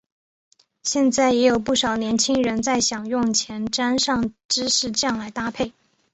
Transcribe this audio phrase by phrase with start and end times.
[0.81, 5.73] 现在也有不少年轻人在享用前沾上芝士酱来搭配。